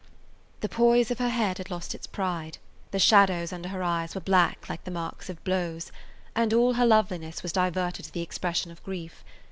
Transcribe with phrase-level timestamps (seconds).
[0.61, 2.57] The poise of her head had lost its pride,
[2.89, 5.91] the shadows under her eyes were black like the marks of blows,
[6.35, 9.23] and all her loveliness was diverted to the expression of grief.